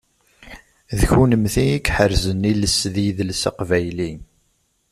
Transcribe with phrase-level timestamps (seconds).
[0.97, 4.11] D kunemti i iḥerzen iles d yidles aqbayli.